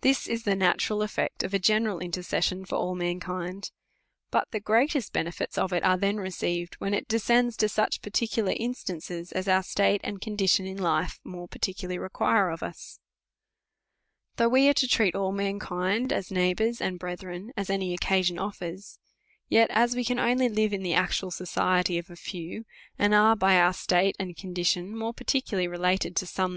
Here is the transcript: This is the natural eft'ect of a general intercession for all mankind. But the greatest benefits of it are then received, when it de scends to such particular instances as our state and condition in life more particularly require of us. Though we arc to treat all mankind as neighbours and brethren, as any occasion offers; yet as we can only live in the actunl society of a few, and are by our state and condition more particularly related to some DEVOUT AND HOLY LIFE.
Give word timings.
This 0.00 0.26
is 0.26 0.44
the 0.44 0.56
natural 0.56 1.00
eft'ect 1.00 1.42
of 1.42 1.52
a 1.52 1.58
general 1.58 1.98
intercession 1.98 2.64
for 2.64 2.76
all 2.76 2.94
mankind. 2.94 3.70
But 4.30 4.48
the 4.52 4.58
greatest 4.58 5.12
benefits 5.12 5.58
of 5.58 5.70
it 5.74 5.84
are 5.84 5.98
then 5.98 6.16
received, 6.16 6.76
when 6.76 6.94
it 6.94 7.08
de 7.08 7.18
scends 7.18 7.54
to 7.58 7.68
such 7.68 8.00
particular 8.00 8.54
instances 8.56 9.30
as 9.30 9.48
our 9.48 9.62
state 9.62 10.00
and 10.02 10.18
condition 10.22 10.64
in 10.66 10.78
life 10.78 11.20
more 11.24 11.46
particularly 11.46 11.98
require 11.98 12.48
of 12.48 12.62
us. 12.62 13.00
Though 14.36 14.48
we 14.48 14.66
arc 14.68 14.76
to 14.76 14.88
treat 14.88 15.14
all 15.14 15.30
mankind 15.30 16.10
as 16.10 16.30
neighbours 16.30 16.80
and 16.80 16.98
brethren, 16.98 17.52
as 17.54 17.68
any 17.68 17.92
occasion 17.92 18.38
offers; 18.38 18.98
yet 19.46 19.68
as 19.72 19.94
we 19.94 20.06
can 20.06 20.18
only 20.18 20.48
live 20.48 20.72
in 20.72 20.82
the 20.82 20.94
actunl 20.94 21.30
society 21.30 21.98
of 21.98 22.08
a 22.08 22.16
few, 22.16 22.64
and 22.98 23.12
are 23.12 23.36
by 23.36 23.56
our 23.60 23.74
state 23.74 24.16
and 24.18 24.38
condition 24.38 24.96
more 24.96 25.12
particularly 25.12 25.68
related 25.68 26.16
to 26.16 26.24
some 26.24 26.32
DEVOUT 26.32 26.38
AND 26.38 26.38
HOLY 26.44 26.48
LIFE. 26.48 26.50